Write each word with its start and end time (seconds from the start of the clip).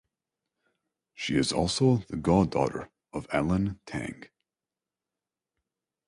She 1.13 1.35
is 1.35 1.51
also 1.53 1.97
the 2.09 2.17
god-daughter 2.17 2.89
of 3.13 3.27
Alan 3.31 3.79
Tang. 3.85 4.23